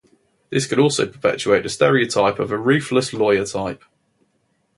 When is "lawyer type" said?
3.13-3.83